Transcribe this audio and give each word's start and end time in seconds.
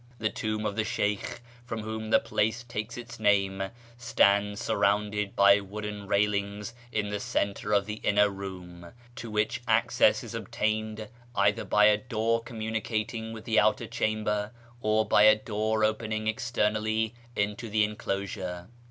The 0.17 0.29
tomb 0.31 0.65
of 0.65 0.75
the 0.75 0.83
Sheykh, 0.83 1.41
from 1.63 1.83
whom 1.83 2.09
the 2.09 2.19
place 2.19 2.63
takes 2.63 2.97
its 2.97 3.19
name, 3.19 3.61
stands 3.97 4.59
surrounded 4.59 5.35
by 5.35 5.59
wooden 5.59 6.07
railings 6.07 6.73
in 6.91 7.09
the 7.09 7.19
centre 7.19 7.71
of 7.71 7.85
the 7.85 7.97
inner 8.01 8.27
room, 8.31 8.93
to 9.17 9.29
which 9.29 9.61
access 9.67 10.23
is 10.23 10.33
obtained 10.33 11.07
either 11.35 11.65
by 11.65 11.85
a 11.85 11.97
door 11.97 12.41
com 12.41 12.59
municating 12.61 13.31
with 13.31 13.45
the 13.45 13.59
outer 13.59 13.85
chamber, 13.85 14.51
or 14.81 15.05
by 15.05 15.21
a 15.21 15.35
door 15.35 15.83
opening 15.83 16.25
externally 16.25 17.13
into 17.35 17.69
the 17.69 17.83
enclosure. 17.83 18.69